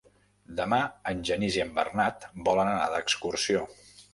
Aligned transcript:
Demà 0.59 0.79
en 1.11 1.21
Genís 1.29 1.59
i 1.59 1.63
en 1.65 1.75
Bernat 1.77 2.27
volen 2.51 2.73
anar 2.73 2.91
d'excursió. 2.95 3.63